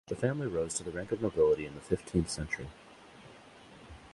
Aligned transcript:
The 0.07 0.15
family 0.15 0.47
rose 0.47 0.73
to 0.73 0.83
the 0.83 0.89
rank 0.89 1.11
of 1.11 1.21
nobility 1.21 1.63
in 1.67 1.75
the 1.75 1.79
fifteenth 1.79 2.27
century. 2.27 2.67